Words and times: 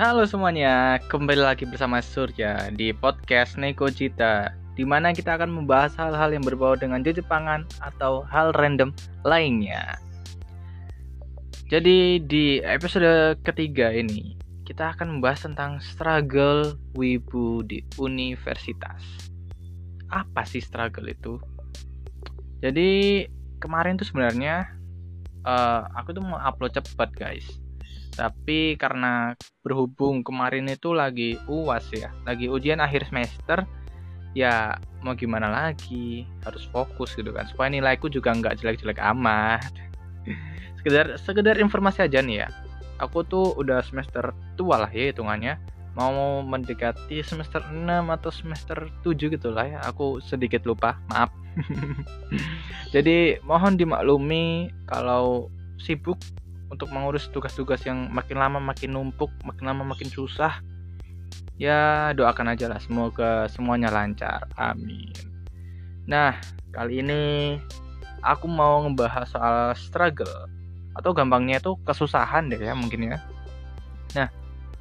Halo 0.00 0.24
semuanya, 0.24 0.96
kembali 1.12 1.44
lagi 1.44 1.68
bersama 1.68 2.00
Surya 2.00 2.72
di 2.72 2.88
podcast 2.96 3.60
Neko 3.60 3.92
Cita 3.92 4.48
di 4.72 4.88
mana 4.88 5.12
kita 5.12 5.36
akan 5.36 5.52
membahas 5.52 5.92
hal-hal 6.00 6.32
yang 6.32 6.40
berbau 6.40 6.72
dengan 6.72 7.04
Jepangan 7.04 7.68
atau 7.84 8.24
hal 8.24 8.56
random 8.56 8.96
lainnya. 9.28 10.00
Jadi 11.68 12.24
di 12.24 12.64
episode 12.64 13.36
ketiga 13.44 13.92
ini 13.92 14.40
kita 14.64 14.96
akan 14.96 15.20
membahas 15.20 15.44
tentang 15.44 15.76
struggle 15.76 16.80
wibu 16.96 17.60
di 17.60 17.84
universitas. 18.00 19.04
Apa 20.08 20.48
sih 20.48 20.64
struggle 20.64 21.12
itu? 21.12 21.36
Jadi 22.64 23.28
kemarin 23.60 24.00
tuh 24.00 24.08
sebenarnya 24.08 24.64
uh, 25.44 25.84
aku 25.92 26.16
tuh 26.16 26.24
mau 26.24 26.40
upload 26.40 26.72
cepat 26.72 27.12
guys 27.12 27.67
tapi 28.18 28.74
karena 28.74 29.38
berhubung 29.62 30.26
kemarin 30.26 30.66
itu 30.66 30.90
lagi 30.90 31.38
uas 31.46 31.86
ya 31.94 32.10
lagi 32.26 32.50
ujian 32.50 32.82
akhir 32.82 33.06
semester 33.06 33.62
ya 34.36 34.76
mau 35.00 35.14
gimana 35.14 35.48
lagi 35.48 36.26
harus 36.42 36.66
fokus 36.70 37.14
gitu 37.14 37.30
kan. 37.30 37.46
Supaya 37.48 37.70
nilaiku 37.72 38.10
juga 38.10 38.34
nggak 38.34 38.60
jelek-jelek 38.60 39.00
amat. 39.14 39.72
Sekedar 40.78 41.18
sekedar 41.18 41.56
informasi 41.58 42.06
aja 42.06 42.22
nih 42.22 42.46
ya. 42.46 42.48
Aku 43.02 43.26
tuh 43.26 43.54
udah 43.58 43.82
semester 43.82 44.34
tua 44.58 44.86
lah 44.86 44.90
ya 44.90 45.10
hitungannya. 45.10 45.58
Mau 45.98 46.46
mendekati 46.46 47.26
semester 47.26 47.58
6 47.66 47.82
atau 47.90 48.30
semester 48.30 48.86
7 49.02 49.34
gitu 49.34 49.50
lah 49.50 49.66
ya. 49.66 49.78
Aku 49.90 50.22
sedikit 50.22 50.62
lupa 50.62 51.02
maaf. 51.10 51.34
Jadi 52.94 53.42
mohon 53.42 53.74
dimaklumi 53.74 54.70
kalau 54.86 55.50
sibuk 55.82 56.18
untuk 56.68 56.92
mengurus 56.92 57.28
tugas-tugas 57.32 57.84
yang 57.88 58.12
makin 58.12 58.40
lama 58.40 58.60
makin 58.60 58.92
numpuk, 58.92 59.32
makin 59.44 59.64
lama 59.68 59.82
makin 59.84 60.08
susah. 60.08 60.60
Ya, 61.58 62.14
doakan 62.14 62.54
aja 62.54 62.70
lah 62.70 62.78
semoga 62.78 63.50
semuanya 63.50 63.90
lancar. 63.90 64.46
Amin. 64.54 65.10
Nah, 66.06 66.38
kali 66.70 67.02
ini 67.02 67.58
aku 68.22 68.46
mau 68.46 68.86
ngebahas 68.86 69.26
soal 69.28 69.74
struggle 69.74 70.46
atau 70.94 71.10
gampangnya 71.14 71.62
itu 71.62 71.78
kesusahan 71.86 72.50
deh 72.50 72.58
ya 72.58 72.74
mungkin 72.74 73.10
ya. 73.10 73.18
Nah, 74.14 74.28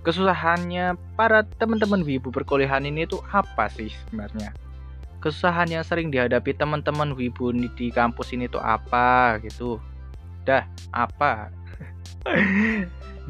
kesusahannya 0.02 0.98
para 1.18 1.44
teman-teman 1.58 2.02
wibu 2.02 2.32
perkuliahan 2.32 2.86
ini 2.86 3.06
itu 3.06 3.20
apa 3.30 3.70
sih 3.70 3.92
sebenarnya? 4.08 4.54
Kesusahan 5.18 5.68
yang 5.74 5.84
sering 5.84 6.14
dihadapi 6.14 6.54
teman-teman 6.54 7.12
wibu 7.18 7.50
di 7.52 7.90
kampus 7.90 8.32
ini 8.38 8.46
tuh 8.48 8.62
apa 8.62 9.42
gitu? 9.42 9.82
Dah, 10.48 10.64
apa? 10.94 11.52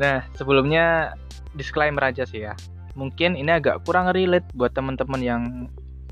Nah, 0.02 0.26
sebelumnya 0.34 1.16
disclaimer 1.54 2.04
aja 2.04 2.24
sih 2.24 2.46
ya. 2.46 2.54
Mungkin 2.98 3.38
ini 3.38 3.54
agak 3.54 3.86
kurang 3.86 4.10
relate 4.14 4.48
buat 4.58 4.74
teman-teman 4.74 5.22
yang 5.22 5.44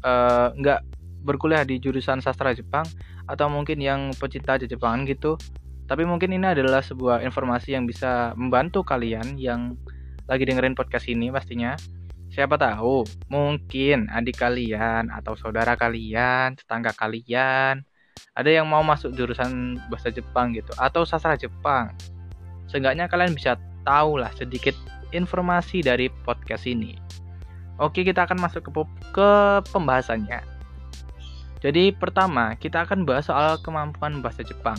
uh, 0.06 0.54
nggak 0.54 0.86
berkuliah 1.26 1.66
di 1.66 1.82
jurusan 1.82 2.22
sastra 2.22 2.54
Jepang 2.54 2.86
atau 3.26 3.50
mungkin 3.50 3.82
yang 3.82 4.14
pecinta 4.18 4.58
Jepangan 4.62 5.06
gitu. 5.10 5.38
Tapi 5.86 6.02
mungkin 6.06 6.34
ini 6.34 6.46
adalah 6.46 6.82
sebuah 6.82 7.22
informasi 7.26 7.78
yang 7.78 7.86
bisa 7.86 8.34
membantu 8.38 8.82
kalian 8.82 9.38
yang 9.38 9.78
lagi 10.26 10.46
dengerin 10.46 10.74
podcast 10.74 11.06
ini 11.10 11.30
pastinya. 11.30 11.78
Siapa 12.34 12.58
tahu 12.58 13.06
mungkin 13.30 14.10
adik 14.10 14.42
kalian 14.42 15.14
atau 15.14 15.38
saudara 15.38 15.78
kalian, 15.78 16.58
tetangga 16.58 16.92
kalian 16.92 17.86
ada 18.36 18.50
yang 18.52 18.68
mau 18.68 18.84
masuk 18.84 19.16
jurusan 19.16 19.80
bahasa 19.88 20.12
Jepang 20.12 20.52
gitu 20.52 20.72
atau 20.76 21.08
sastra 21.08 21.40
Jepang 21.40 21.96
seenggaknya 22.76 23.08
kalian 23.08 23.32
bisa 23.32 23.56
tahu 23.88 24.20
lah 24.20 24.36
sedikit 24.36 24.76
informasi 25.16 25.80
dari 25.80 26.12
podcast 26.28 26.68
ini. 26.68 27.00
Oke, 27.80 28.04
kita 28.04 28.28
akan 28.28 28.44
masuk 28.44 28.68
ke, 28.68 28.72
ke 29.16 29.30
pembahasannya. 29.72 30.44
Jadi 31.64 31.96
pertama, 31.96 32.60
kita 32.60 32.84
akan 32.84 33.08
bahas 33.08 33.32
soal 33.32 33.56
kemampuan 33.64 34.20
bahasa 34.20 34.44
Jepang. 34.44 34.76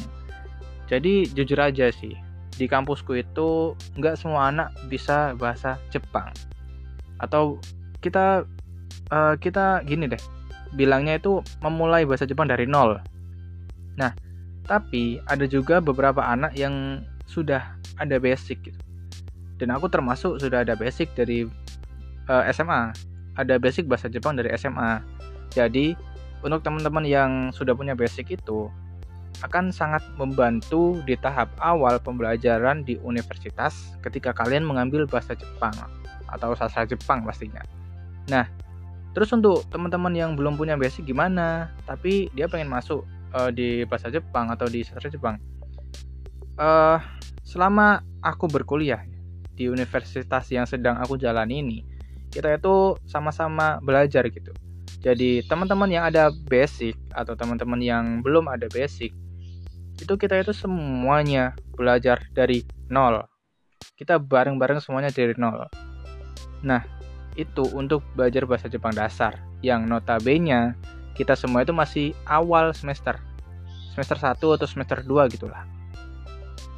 Jadi 0.93 1.25
jujur 1.33 1.57
aja 1.57 1.89
sih, 1.89 2.13
di 2.61 2.69
kampusku 2.69 3.17
itu 3.17 3.73
nggak 3.97 4.21
semua 4.21 4.53
anak 4.53 4.77
bisa 4.93 5.33
bahasa 5.41 5.81
Jepang. 5.89 6.29
Atau 7.17 7.61
kita 8.05 8.45
uh, 9.09 9.35
kita 9.41 9.85
gini 9.89 10.05
deh, 10.05 10.21
bilangnya 10.77 11.17
itu 11.17 11.41
memulai 11.65 12.05
bahasa 12.05 12.29
Jepang 12.29 12.49
dari 12.49 12.69
nol. 12.69 13.01
Nah, 13.97 14.13
tapi 14.69 15.21
ada 15.29 15.49
juga 15.49 15.81
beberapa 15.81 16.21
anak 16.25 16.57
yang 16.57 17.05
sudah 17.27 17.76
ada 18.01 18.17
basic 18.21 18.61
gitu. 18.73 18.81
Dan 19.57 19.73
aku 19.73 19.89
termasuk 19.89 20.37
sudah 20.37 20.65
ada 20.65 20.77
basic 20.77 21.13
dari 21.17 21.49
uh, 22.29 22.45
eh, 22.45 22.53
SMA. 22.53 22.93
Ada 23.37 23.61
basic 23.61 23.89
bahasa 23.89 24.09
Jepang 24.09 24.37
dari 24.37 24.53
SMA. 24.57 25.01
Jadi, 25.53 25.97
untuk 26.45 26.61
teman-teman 26.61 27.05
yang 27.05 27.31
sudah 27.53 27.73
punya 27.73 27.97
basic 27.97 28.37
itu 28.37 28.69
akan 29.45 29.69
sangat 29.69 30.01
membantu 30.17 30.97
di 31.05 31.13
tahap 31.21 31.53
awal 31.61 32.01
pembelajaran 32.01 32.81
di 32.85 32.97
universitas 33.05 33.93
ketika 34.01 34.33
kalian 34.33 34.65
mengambil 34.65 35.05
bahasa 35.05 35.37
Jepang 35.37 35.73
atau 36.33 36.57
sastra 36.57 36.89
Jepang 36.89 37.25
pastinya. 37.25 37.61
Nah, 38.33 38.49
terus 39.13 39.29
untuk 39.37 39.69
teman-teman 39.69 40.13
yang 40.17 40.33
belum 40.33 40.57
punya 40.57 40.77
basic 40.81 41.05
gimana, 41.05 41.69
tapi 41.85 42.33
dia 42.33 42.49
pengen 42.49 42.73
masuk 42.73 43.05
uh, 43.37 43.53
di 43.53 43.85
bahasa 43.85 44.09
Jepang 44.09 44.49
atau 44.49 44.69
di 44.69 44.81
sastra 44.85 45.13
Jepang. 45.13 45.37
Uh, 46.57 46.97
selama 47.47 48.03
aku 48.19 48.51
berkuliah 48.51 49.07
di 49.55 49.71
universitas 49.71 50.51
yang 50.51 50.67
sedang 50.67 50.99
aku 50.99 51.15
jalani 51.15 51.63
ini, 51.63 51.79
kita 52.35 52.59
itu 52.59 52.99
sama-sama 53.07 53.79
belajar 53.79 54.27
gitu. 54.27 54.51
Jadi 54.99 55.47
teman-teman 55.47 55.87
yang 55.87 56.05
ada 56.11 56.35
basic 56.51 56.99
atau 57.15 57.39
teman-teman 57.39 57.79
yang 57.79 58.05
belum 58.27 58.51
ada 58.51 58.67
basic, 58.75 59.15
itu 60.03 60.15
kita 60.19 60.43
itu 60.43 60.51
semuanya 60.51 61.55
belajar 61.79 62.19
dari 62.35 62.67
nol. 62.91 63.23
Kita 63.95 64.19
bareng-bareng 64.19 64.83
semuanya 64.83 65.15
dari 65.15 65.33
nol. 65.39 65.71
Nah, 66.67 66.83
itu 67.39 67.63
untuk 67.71 68.03
belajar 68.19 68.43
bahasa 68.45 68.67
Jepang 68.67 68.93
dasar 68.93 69.39
yang 69.63 69.87
notabene 69.87 70.75
kita 71.17 71.33
semua 71.33 71.65
itu 71.65 71.73
masih 71.73 72.13
awal 72.29 72.77
semester. 72.77 73.17
Semester 73.97 74.21
1 74.21 74.37
atau 74.37 74.67
semester 74.69 75.01
2 75.01 75.33
gitulah. 75.33 75.76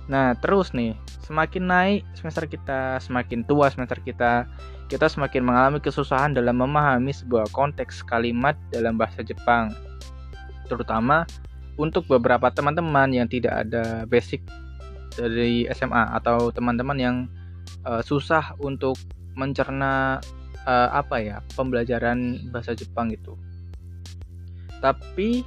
Nah, 0.08 0.32
terus 0.40 0.72
nih, 0.72 0.96
semakin 1.28 1.64
naik 1.68 2.00
semester 2.16 2.48
kita, 2.48 2.96
semakin 3.04 3.44
tua 3.44 3.68
semester 3.68 4.00
kita, 4.00 4.48
kita 4.88 5.04
semakin 5.04 5.44
mengalami 5.44 5.78
kesusahan 5.84 6.32
dalam 6.32 6.56
memahami 6.56 7.12
sebuah 7.12 7.52
konteks 7.52 8.00
kalimat 8.08 8.56
dalam 8.72 8.96
bahasa 8.96 9.20
Jepang. 9.20 9.76
Terutama 10.64 11.28
untuk 11.76 12.08
beberapa 12.08 12.48
teman-teman 12.48 13.12
yang 13.12 13.28
tidak 13.28 13.68
ada 13.68 14.08
basic 14.08 14.40
dari 15.12 15.68
SMA 15.76 16.16
atau 16.16 16.48
teman-teman 16.48 16.96
yang 16.96 17.16
uh, 17.84 18.00
susah 18.00 18.56
untuk 18.64 18.96
mencerna 19.36 20.24
uh, 20.64 20.88
apa 20.96 21.20
ya, 21.20 21.36
pembelajaran 21.52 22.48
bahasa 22.48 22.72
Jepang 22.72 23.12
itu. 23.12 23.36
Tapi 24.80 25.44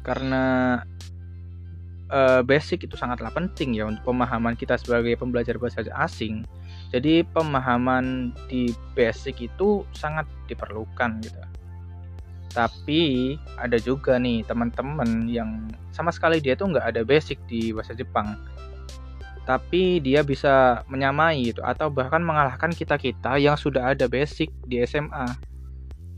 karena 0.00 0.80
uh, 2.10 2.42
basic 2.44 2.84
itu 2.84 2.98
sangatlah 2.98 3.30
penting 3.32 3.78
ya 3.78 3.86
untuk 3.86 4.12
pemahaman 4.12 4.58
kita 4.58 4.76
sebagai 4.76 5.16
pembelajar 5.16 5.56
bahasa 5.56 5.86
asing. 6.02 6.44
Jadi 6.90 7.22
pemahaman 7.30 8.34
di 8.50 8.74
basic 8.98 9.46
itu 9.46 9.86
sangat 9.94 10.26
diperlukan 10.50 11.22
gitu. 11.22 11.40
Tapi 12.50 13.34
ada 13.54 13.78
juga 13.78 14.18
nih 14.18 14.42
teman-teman 14.42 15.30
yang 15.30 15.70
sama 15.94 16.10
sekali 16.10 16.42
dia 16.42 16.58
tuh 16.58 16.74
nggak 16.74 16.86
ada 16.94 17.02
basic 17.06 17.38
di 17.46 17.70
bahasa 17.70 17.94
Jepang. 17.94 18.34
Tapi 19.46 20.02
dia 20.02 20.26
bisa 20.26 20.82
menyamai 20.90 21.54
itu 21.54 21.62
atau 21.62 21.90
bahkan 21.90 22.22
mengalahkan 22.22 22.74
kita-kita 22.74 23.38
yang 23.38 23.54
sudah 23.54 23.94
ada 23.94 24.10
basic 24.10 24.50
di 24.66 24.82
SMA. 24.82 25.26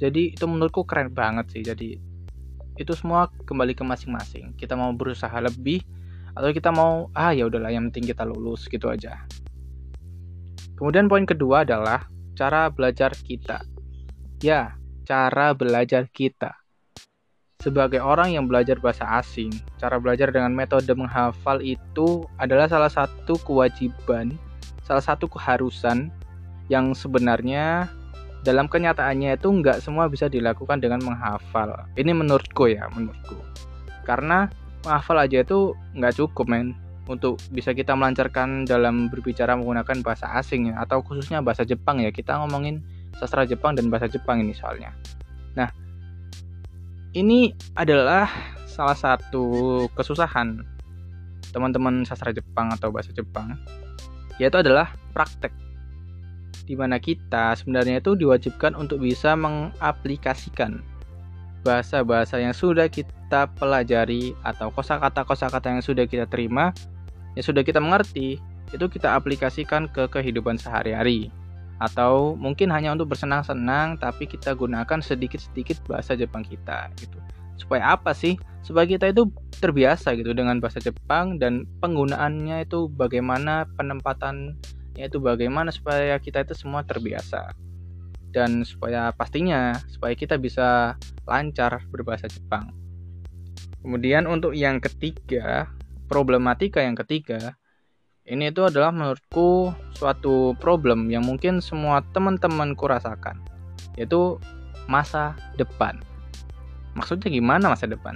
Jadi 0.00 0.34
itu 0.34 0.44
menurutku 0.48 0.82
keren 0.88 1.12
banget 1.12 1.52
sih. 1.52 1.62
Jadi 1.62 2.11
itu 2.76 2.92
semua 2.96 3.28
kembali 3.44 3.76
ke 3.76 3.84
masing-masing. 3.84 4.56
Kita 4.56 4.76
mau 4.78 4.92
berusaha 4.96 5.34
lebih 5.40 5.84
atau 6.32 6.48
kita 6.48 6.72
mau 6.72 7.12
ah 7.12 7.32
ya 7.36 7.44
udahlah 7.48 7.68
yang 7.68 7.92
penting 7.92 8.12
kita 8.12 8.24
lulus 8.24 8.68
gitu 8.68 8.88
aja. 8.88 9.28
Kemudian 10.76 11.06
poin 11.06 11.28
kedua 11.28 11.62
adalah 11.62 12.08
cara 12.32 12.72
belajar 12.72 13.12
kita. 13.12 13.60
Ya 14.40 14.74
cara 15.04 15.52
belajar 15.52 16.08
kita. 16.08 16.56
Sebagai 17.62 18.02
orang 18.02 18.34
yang 18.34 18.50
belajar 18.50 18.82
bahasa 18.82 19.06
asing, 19.22 19.54
cara 19.78 20.02
belajar 20.02 20.34
dengan 20.34 20.50
metode 20.50 20.90
menghafal 20.98 21.62
itu 21.62 22.26
adalah 22.34 22.66
salah 22.66 22.90
satu 22.90 23.38
kewajiban, 23.46 24.34
salah 24.82 25.04
satu 25.04 25.30
keharusan 25.30 26.10
yang 26.66 26.90
sebenarnya 26.90 27.86
dalam 28.42 28.66
kenyataannya 28.66 29.38
itu 29.38 29.48
nggak 29.48 29.78
semua 29.82 30.10
bisa 30.10 30.26
dilakukan 30.26 30.82
dengan 30.82 31.02
menghafal. 31.02 31.86
Ini 31.94 32.10
menurutku 32.10 32.70
ya, 32.70 32.90
menurutku. 32.90 33.38
Karena 34.02 34.50
menghafal 34.82 35.22
aja 35.22 35.42
itu 35.42 35.74
nggak 35.94 36.14
cukup 36.18 36.46
men. 36.50 36.74
untuk 37.10 37.34
bisa 37.50 37.74
kita 37.74 37.98
melancarkan 37.98 38.62
dalam 38.62 39.10
berbicara 39.10 39.58
menggunakan 39.58 40.06
bahasa 40.06 40.38
asing 40.38 40.70
ya, 40.70 40.86
atau 40.86 41.02
khususnya 41.02 41.42
bahasa 41.42 41.66
Jepang 41.66 41.98
ya 41.98 42.14
kita 42.14 42.38
ngomongin 42.38 42.78
sastra 43.16 43.44
Jepang 43.44 43.76
dan 43.76 43.90
bahasa 43.92 44.08
Jepang 44.08 44.40
ini 44.40 44.54
soalnya 44.56 44.94
nah 45.52 45.68
ini 47.12 47.52
adalah 47.76 48.30
salah 48.64 48.96
satu 48.96 49.84
kesusahan 49.92 50.64
teman-teman 51.52 52.08
sastra 52.08 52.32
Jepang 52.32 52.72
atau 52.72 52.88
bahasa 52.88 53.12
Jepang 53.12 53.58
yaitu 54.40 54.56
adalah 54.56 54.96
praktek 55.12 55.52
di 56.62 56.78
mana 56.78 56.96
kita 57.02 57.58
sebenarnya 57.58 58.00
itu 58.00 58.14
diwajibkan 58.14 58.78
untuk 58.78 59.02
bisa 59.02 59.34
mengaplikasikan 59.34 60.82
bahasa-bahasa 61.62 62.42
yang 62.42 62.54
sudah 62.54 62.90
kita 62.90 63.46
pelajari 63.54 64.34
atau 64.42 64.74
kosakata-kosakata 64.74 65.78
yang 65.78 65.84
sudah 65.84 66.04
kita 66.10 66.26
terima 66.26 66.74
yang 67.38 67.44
sudah 67.46 67.62
kita 67.62 67.78
mengerti 67.78 68.42
itu 68.72 68.84
kita 68.88 69.14
aplikasikan 69.14 69.86
ke 69.86 70.08
kehidupan 70.08 70.56
sehari-hari. 70.56 71.28
Atau 71.82 72.38
mungkin 72.38 72.70
hanya 72.70 72.94
untuk 72.94 73.12
bersenang-senang 73.12 74.00
tapi 74.00 74.24
kita 74.24 74.56
gunakan 74.56 75.02
sedikit-sedikit 75.02 75.82
bahasa 75.86 76.16
Jepang 76.16 76.46
kita 76.46 76.88
gitu. 76.96 77.18
Supaya 77.60 77.94
apa 77.94 78.16
sih? 78.16 78.38
Supaya 78.64 78.88
kita 78.88 79.10
itu 79.10 79.28
terbiasa 79.58 80.14
gitu 80.14 80.32
dengan 80.32 80.62
bahasa 80.62 80.78
Jepang 80.78 81.36
dan 81.42 81.66
penggunaannya 81.82 82.64
itu 82.64 82.86
bagaimana 82.94 83.66
penempatan 83.76 84.56
itu 84.96 85.18
bagaimana 85.18 85.72
supaya 85.72 86.20
kita 86.20 86.44
itu 86.44 86.52
semua 86.52 86.84
terbiasa 86.84 87.56
dan 88.32 88.64
supaya 88.64 89.12
pastinya 89.12 89.76
supaya 89.92 90.16
kita 90.16 90.40
bisa 90.40 90.96
lancar 91.28 91.84
berbahasa 91.92 92.28
Jepang. 92.28 92.72
Kemudian 93.84 94.24
untuk 94.30 94.56
yang 94.56 94.78
ketiga, 94.78 95.68
problematika 96.08 96.80
yang 96.80 96.96
ketiga, 96.96 97.58
ini 98.22 98.54
itu 98.54 98.62
adalah 98.62 98.94
menurutku 98.94 99.74
suatu 99.98 100.54
problem 100.62 101.10
yang 101.10 101.26
mungkin 101.26 101.58
semua 101.58 102.00
teman-temanku 102.14 102.86
rasakan, 102.86 103.42
yaitu 103.98 104.38
masa 104.86 105.34
depan. 105.58 105.98
Maksudnya 106.94 107.32
gimana 107.32 107.74
masa 107.74 107.90
depan? 107.90 108.14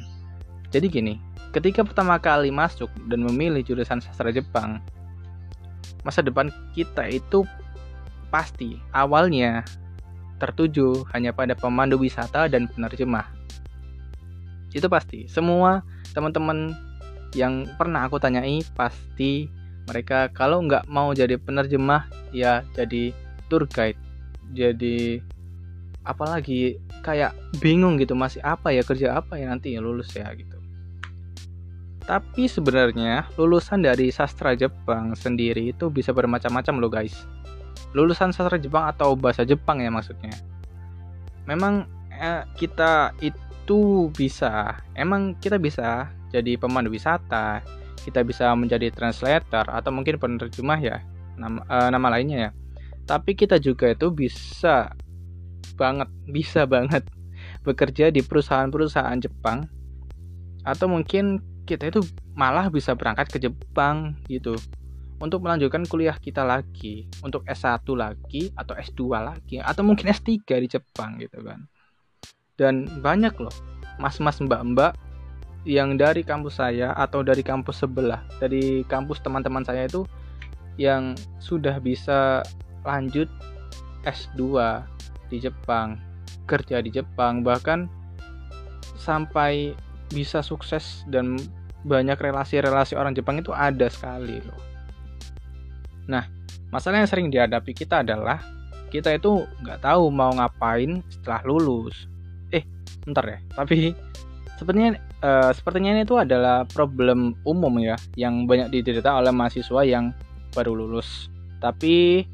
Jadi 0.70 0.86
gini, 0.86 1.14
ketika 1.50 1.82
pertama 1.82 2.20
kali 2.22 2.54
masuk 2.54 2.88
dan 3.10 3.26
memilih 3.26 3.66
jurusan 3.66 3.98
sastra 3.98 4.30
Jepang, 4.30 4.78
masa 6.06 6.22
depan 6.22 6.54
kita 6.70 7.10
itu 7.10 7.42
pasti 8.30 8.78
awalnya 8.94 9.66
tertuju 10.38 11.02
hanya 11.10 11.34
pada 11.34 11.58
pemandu 11.58 11.98
wisata 11.98 12.46
dan 12.46 12.70
penerjemah. 12.70 13.26
Itu 14.70 14.86
pasti. 14.86 15.26
Semua 15.26 15.82
teman-teman 16.14 16.76
yang 17.34 17.66
pernah 17.74 18.06
aku 18.06 18.22
tanyai 18.22 18.62
pasti 18.78 19.50
mereka 19.90 20.30
kalau 20.30 20.62
nggak 20.62 20.86
mau 20.86 21.10
jadi 21.10 21.40
penerjemah 21.40 22.06
ya 22.30 22.62
jadi 22.78 23.10
tour 23.50 23.66
guide. 23.66 23.98
Jadi 24.54 25.18
apalagi 26.06 26.78
kayak 27.02 27.34
bingung 27.58 27.98
gitu 27.98 28.14
masih 28.14 28.38
apa 28.46 28.70
ya 28.70 28.86
kerja 28.86 29.18
apa 29.18 29.42
ya 29.42 29.50
nanti 29.50 29.74
ya 29.74 29.82
lulus 29.82 30.14
ya 30.14 30.30
gitu. 30.38 30.55
Tapi 32.06 32.46
sebenarnya 32.46 33.26
lulusan 33.34 33.82
dari 33.82 34.14
sastra 34.14 34.54
Jepang 34.54 35.18
sendiri 35.18 35.74
itu 35.74 35.90
bisa 35.90 36.14
bermacam-macam 36.14 36.74
loh 36.78 36.90
guys. 36.90 37.26
Lulusan 37.98 38.30
sastra 38.30 38.62
Jepang 38.62 38.86
atau 38.86 39.18
bahasa 39.18 39.42
Jepang 39.42 39.82
ya 39.82 39.90
maksudnya. 39.90 40.30
Memang 41.50 41.90
eh, 42.14 42.46
kita 42.54 43.10
itu 43.18 44.06
bisa, 44.14 44.78
emang 44.94 45.34
kita 45.42 45.58
bisa 45.58 46.06
jadi 46.30 46.54
pemandu 46.54 46.94
wisata, 46.94 47.58
kita 48.06 48.22
bisa 48.22 48.54
menjadi 48.54 48.94
translator 48.94 49.66
atau 49.66 49.90
mungkin 49.90 50.14
penerjemah 50.22 50.78
ya, 50.78 51.02
nama, 51.34 51.58
eh, 51.66 51.90
nama 51.90 52.08
lainnya 52.14 52.38
ya. 52.38 52.50
Tapi 53.02 53.34
kita 53.34 53.58
juga 53.58 53.90
itu 53.90 54.14
bisa 54.14 54.94
banget, 55.74 56.06
bisa 56.30 56.62
banget 56.70 57.02
bekerja 57.66 58.14
di 58.14 58.22
perusahaan-perusahaan 58.22 59.18
Jepang 59.18 59.66
atau 60.62 60.86
mungkin 60.86 61.42
kita 61.66 61.90
itu 61.90 62.00
malah 62.38 62.70
bisa 62.70 62.94
berangkat 62.94 63.26
ke 63.28 63.38
Jepang 63.42 64.14
gitu. 64.30 64.54
Untuk 65.16 65.42
melanjutkan 65.42 65.88
kuliah 65.88 66.14
kita 66.14 66.44
lagi 66.44 67.08
untuk 67.24 67.42
S1 67.48 67.82
lagi 67.96 68.52
atau 68.52 68.76
S2 68.76 69.02
lagi 69.16 69.56
atau 69.58 69.82
mungkin 69.82 70.12
S3 70.12 70.44
di 70.62 70.68
Jepang 70.70 71.18
gitu 71.18 71.42
kan. 71.42 71.66
Dan 72.56 72.86
banyak 73.02 73.34
loh 73.42 73.52
mas-mas 73.98 74.38
mbak-mbak 74.38 74.94
yang 75.66 75.98
dari 75.98 76.22
kampus 76.22 76.62
saya 76.62 76.94
atau 76.94 77.26
dari 77.26 77.42
kampus 77.42 77.82
sebelah 77.82 78.22
dari 78.38 78.86
kampus 78.86 79.18
teman-teman 79.18 79.66
saya 79.66 79.90
itu 79.90 80.06
yang 80.78 81.16
sudah 81.42 81.82
bisa 81.82 82.44
lanjut 82.86 83.26
S2 84.06 84.40
di 85.26 85.42
Jepang 85.42 85.98
kerja 86.46 86.78
di 86.78 86.94
Jepang 86.94 87.42
bahkan 87.42 87.90
sampai 88.94 89.74
bisa 90.10 90.42
sukses 90.42 91.02
dan 91.10 91.38
banyak 91.86 92.18
relasi-relasi 92.18 92.98
orang 92.98 93.14
Jepang 93.14 93.38
itu 93.38 93.54
ada 93.54 93.86
sekali 93.86 94.42
loh. 94.42 94.60
Nah, 96.10 96.26
masalah 96.74 97.02
yang 97.02 97.10
sering 97.10 97.28
dihadapi 97.30 97.70
kita 97.74 98.02
adalah 98.02 98.42
kita 98.90 99.14
itu 99.14 99.46
nggak 99.62 99.82
tahu 99.82 100.10
mau 100.10 100.34
ngapain 100.34 101.02
setelah 101.10 101.42
lulus. 101.46 102.10
Eh, 102.50 102.66
bentar 103.06 103.22
ya. 103.26 103.38
Tapi 103.54 103.94
sepertinya 104.58 104.98
uh, 105.22 105.50
sepertinya 105.54 105.94
ini 105.94 106.02
itu 106.02 106.18
adalah 106.18 106.66
problem 106.66 107.38
umum 107.46 107.78
ya 107.78 107.94
yang 108.18 108.46
banyak 108.50 108.70
diderita 108.74 109.14
oleh 109.14 109.30
mahasiswa 109.30 109.82
yang 109.86 110.10
baru 110.54 110.74
lulus. 110.74 111.30
Tapi 111.62 112.26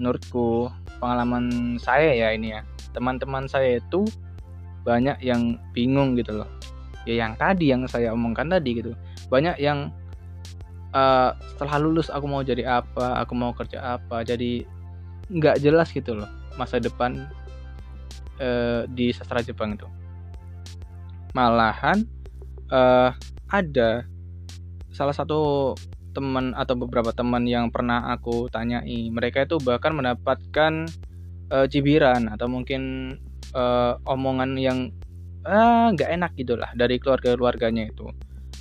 menurutku 0.00 0.72
pengalaman 1.00 1.76
saya 1.80 2.12
ya 2.12 2.28
ini 2.32 2.52
ya, 2.56 2.60
teman-teman 2.92 3.48
saya 3.48 3.80
itu 3.80 4.04
banyak 4.84 5.20
yang 5.20 5.60
bingung 5.76 6.16
gitu 6.16 6.40
loh 6.40 6.59
ya 7.08 7.24
yang 7.26 7.36
tadi 7.36 7.72
yang 7.72 7.84
saya 7.88 8.12
omongkan 8.12 8.50
tadi 8.50 8.82
gitu. 8.82 8.92
Banyak 9.32 9.56
yang 9.62 9.92
uh, 10.94 11.36
setelah 11.54 11.76
lulus 11.80 12.10
aku 12.10 12.26
mau 12.26 12.42
jadi 12.42 12.82
apa 12.82 13.20
aku 13.22 13.32
mau 13.34 13.54
kerja 13.54 13.98
apa 13.98 14.22
jadi 14.26 14.64
nggak 15.30 15.62
jelas 15.62 15.94
gitu 15.94 16.18
loh 16.18 16.30
masa 16.58 16.82
depan 16.82 17.30
uh, 18.42 18.84
di 18.90 19.14
sastra 19.14 19.40
Jepang 19.40 19.78
itu. 19.78 19.86
Malahan 21.32 22.02
uh, 22.74 23.14
ada 23.50 24.04
salah 24.90 25.14
satu 25.14 25.72
teman 26.10 26.50
atau 26.58 26.74
beberapa 26.74 27.14
teman 27.14 27.46
yang 27.46 27.70
pernah 27.70 28.10
aku 28.10 28.50
tanyai. 28.50 29.08
Mereka 29.14 29.46
itu 29.46 29.62
bahkan 29.62 29.94
mendapatkan 29.94 30.90
uh, 31.54 31.66
cibiran 31.70 32.26
atau 32.26 32.50
mungkin 32.50 33.14
uh, 33.54 33.94
omongan 34.10 34.58
yang 34.58 34.78
Ah, 35.44 35.88
nggak 35.96 36.10
enak 36.20 36.32
gitulah 36.36 36.70
dari 36.76 37.00
keluarga-keluarganya 37.00 37.88
itu 37.88 38.04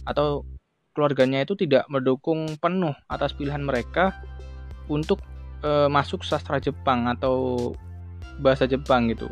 atau 0.08 0.48
keluarganya 0.96 1.46
itu 1.46 1.54
tidak 1.54 1.86
mendukung 1.92 2.58
penuh 2.58 2.96
atas 3.08 3.36
pilihan 3.36 3.62
mereka 3.62 4.16
untuk 4.90 5.22
e, 5.62 5.88
masuk 5.88 6.26
sastra 6.26 6.58
Jepang 6.58 7.06
atau 7.08 7.72
bahasa 8.42 8.66
Jepang 8.66 9.08
gitu. 9.12 9.30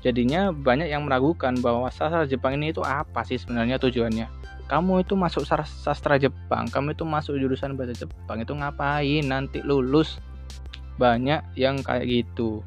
Jadinya 0.00 0.52
banyak 0.52 0.88
yang 0.88 1.04
meragukan 1.04 1.56
bahwa 1.60 1.88
sastra 1.92 2.24
Jepang 2.26 2.56
ini 2.56 2.72
itu 2.72 2.80
apa 2.82 3.22
sih 3.22 3.36
sebenarnya 3.36 3.76
tujuannya. 3.80 4.26
Kamu 4.64 5.04
itu 5.04 5.12
masuk 5.12 5.44
sastra 5.44 6.16
Jepang, 6.16 6.72
kamu 6.72 6.96
itu 6.96 7.04
masuk 7.04 7.36
jurusan 7.36 7.76
bahasa 7.76 7.92
Jepang 7.94 8.40
itu 8.40 8.52
ngapain 8.56 9.24
nanti 9.28 9.60
lulus? 9.60 10.16
Banyak 10.96 11.58
yang 11.58 11.84
kayak 11.84 12.08
gitu. 12.08 12.64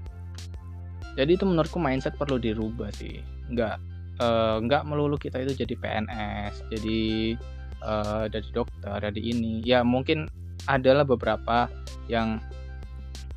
Jadi 1.17 1.33
itu 1.33 1.45
menurutku 1.47 1.81
mindset 1.81 2.13
perlu 2.13 2.37
dirubah 2.37 2.93
sih. 2.93 3.25
Nggak 3.49 3.81
uh, 4.21 4.57
nggak 4.61 4.83
melulu 4.85 5.17
kita 5.17 5.41
itu 5.41 5.65
jadi 5.65 5.75
PNS 5.77 6.53
jadi 6.73 7.01
uh, 7.83 8.25
jadi 8.29 8.49
dokter 8.53 8.97
jadi 9.01 9.21
ini. 9.21 9.61
Ya 9.63 9.81
mungkin 9.81 10.29
adalah 10.67 11.07
beberapa 11.07 11.71
yang 12.11 12.41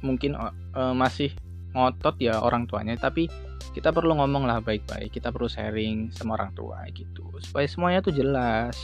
mungkin 0.00 0.34
uh, 0.36 0.94
masih 0.96 1.32
ngotot 1.76 2.18
ya 2.18 2.40
orang 2.42 2.66
tuanya 2.66 2.98
tapi 2.98 3.30
kita 3.70 3.94
perlu 3.94 4.18
ngomong 4.18 4.50
lah 4.50 4.58
baik-baik 4.58 5.14
kita 5.14 5.30
perlu 5.30 5.46
sharing 5.46 6.10
sama 6.10 6.34
orang 6.40 6.50
tua 6.58 6.82
gitu. 6.90 7.30
Supaya 7.38 7.66
semuanya 7.70 8.00
tuh 8.02 8.14
jelas. 8.16 8.74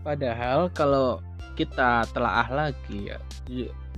Padahal 0.00 0.70
kalau 0.72 1.20
kita 1.58 2.08
telaah 2.14 2.48
lagi 2.48 3.12
ya 3.12 3.18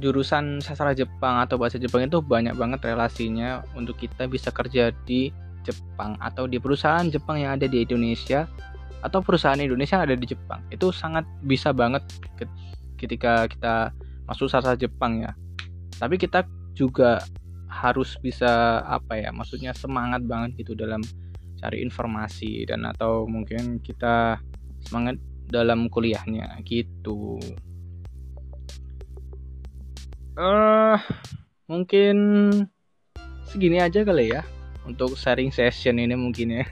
jurusan 0.00 0.62
sastra 0.64 0.96
Jepang 0.96 1.42
atau 1.42 1.60
bahasa 1.60 1.76
Jepang 1.76 2.06
itu 2.08 2.22
banyak 2.24 2.56
banget 2.56 2.80
relasinya 2.84 3.66
untuk 3.76 4.00
kita 4.00 4.24
bisa 4.30 4.48
kerja 4.48 4.94
di 5.04 5.28
Jepang 5.62 6.18
atau 6.18 6.50
di 6.50 6.58
perusahaan 6.58 7.06
Jepang 7.06 7.38
yang 7.38 7.54
ada 7.60 7.68
di 7.70 7.84
Indonesia 7.86 8.48
atau 9.02 9.18
perusahaan 9.20 9.58
Indonesia 9.58 9.98
yang 9.98 10.06
ada 10.10 10.16
di 10.18 10.26
Jepang. 10.26 10.60
Itu 10.70 10.94
sangat 10.94 11.26
bisa 11.42 11.74
banget 11.74 12.02
ketika 12.98 13.46
kita 13.50 13.90
masuk 14.26 14.46
sastra 14.50 14.78
Jepang 14.78 15.22
ya. 15.22 15.34
Tapi 15.98 16.18
kita 16.18 16.46
juga 16.72 17.22
harus 17.72 18.20
bisa 18.20 18.84
apa 18.84 19.16
ya 19.16 19.32
maksudnya 19.32 19.72
semangat 19.72 20.20
banget 20.28 20.60
gitu 20.60 20.76
dalam 20.76 21.00
cari 21.56 21.80
informasi 21.80 22.68
dan 22.68 22.84
atau 22.84 23.24
mungkin 23.24 23.80
kita 23.80 24.36
semangat 24.84 25.16
dalam 25.48 25.88
kuliahnya 25.88 26.60
gitu 26.68 27.40
uh, 30.36 30.96
mungkin 31.68 32.16
segini 33.48 33.80
aja 33.80 34.00
kali 34.04 34.32
ya 34.32 34.42
untuk 34.88 35.14
sharing 35.14 35.52
session 35.52 36.00
ini 36.00 36.14
mungkin 36.16 36.62
ya. 36.62 36.66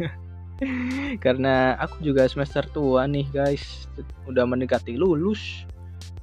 Karena 1.25 1.76
aku 1.81 2.05
juga 2.05 2.29
semester 2.29 2.69
tua 2.69 3.09
nih 3.09 3.26
guys. 3.33 3.88
Udah 4.29 4.45
mendekati 4.45 4.97
lulus. 4.97 5.64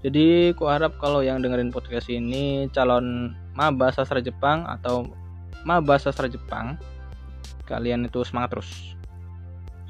Jadi 0.06 0.54
aku 0.54 0.70
harap 0.70 0.94
kalau 1.02 1.26
yang 1.26 1.42
dengerin 1.42 1.74
podcast 1.74 2.06
ini 2.14 2.70
calon 2.70 3.34
maba 3.58 3.90
sastra 3.90 4.22
Jepang 4.22 4.62
atau 4.70 5.10
maba 5.66 5.98
sastra 5.98 6.30
Jepang 6.30 6.78
kalian 7.66 8.06
itu 8.06 8.22
semangat 8.22 8.58
terus. 8.58 8.94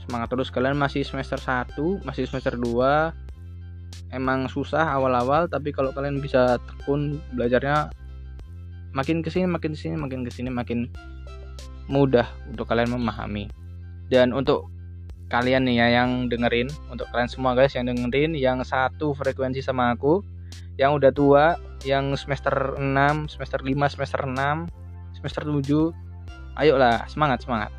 Semangat 0.07 0.31
terus. 0.31 0.47
Kalian 0.47 0.79
masih 0.79 1.03
semester 1.03 1.35
1 1.35 2.07
masih 2.07 2.23
semester 2.23 2.55
2 2.55 3.26
emang 4.15 4.47
susah 4.47 4.87
awal-awal 4.95 5.51
tapi 5.51 5.75
kalau 5.75 5.91
kalian 5.91 6.23
bisa 6.23 6.55
tekun 6.63 7.19
belajarnya 7.35 7.91
makin 8.95 9.19
ke 9.19 9.29
sini 9.29 9.45
makin 9.45 9.75
ke 9.75 9.79
sini 9.79 9.95
makin 9.99 10.23
ke 10.23 10.31
sini 10.31 10.49
makin 10.49 10.87
mudah 11.87 12.27
untuk 12.51 12.67
kalian 12.67 12.91
memahami. 12.91 13.47
Dan 14.07 14.31
untuk 14.31 14.71
kalian 15.27 15.67
nih 15.67 15.75
ya 15.83 15.87
yang 16.03 16.31
dengerin 16.31 16.71
untuk 16.87 17.07
kalian 17.11 17.27
semua 17.27 17.51
guys 17.51 17.75
yang 17.75 17.87
dengerin 17.87 18.31
yang 18.31 18.63
satu 18.63 19.11
frekuensi 19.11 19.59
sama 19.59 19.91
aku 19.91 20.23
yang 20.79 20.95
udah 20.95 21.11
tua 21.11 21.59
yang 21.83 22.15
semester 22.15 22.79
6 22.79 23.27
semester 23.27 23.59
5 23.59 23.75
semester 23.91 24.21
6 24.23 25.19
semester 25.19 25.43
7 25.43 25.91
ayolah 26.63 27.03
semangat 27.11 27.43
semangat. 27.43 27.71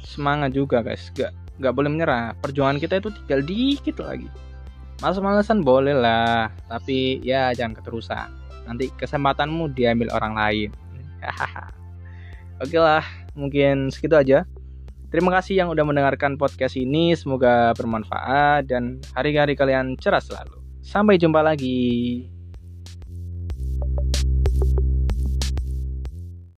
Semangat 0.00 0.50
juga 0.56 0.80
guys 0.80 1.12
gak 1.12 1.36
gak 1.60 1.72
boleh 1.76 1.92
menyerah. 1.92 2.32
Perjuangan 2.40 2.80
kita 2.80 3.00
itu 3.00 3.12
tinggal 3.12 3.40
dikit 3.44 3.96
lagi 4.00 4.28
males-malesan 5.02 5.60
boleh 5.60 5.96
lah 5.96 6.48
tapi 6.68 7.20
ya 7.20 7.52
jangan 7.52 7.76
keterusan 7.76 8.28
nanti 8.66 8.90
kesempatanmu 8.96 9.72
diambil 9.76 10.10
orang 10.16 10.34
lain 10.34 10.70
oke 12.62 12.78
lah 12.78 13.04
mungkin 13.36 13.92
segitu 13.92 14.16
aja 14.16 14.48
Terima 15.06 15.30
kasih 15.30 15.62
yang 15.62 15.70
udah 15.70 15.86
mendengarkan 15.86 16.34
podcast 16.34 16.74
ini. 16.74 17.14
Semoga 17.14 17.70
bermanfaat 17.78 18.66
dan 18.66 18.98
hari-hari 19.14 19.54
kalian 19.54 19.94
cerah 19.96 20.18
selalu. 20.18 20.58
Sampai 20.82 21.14
jumpa 21.14 21.46
lagi. 21.46 22.26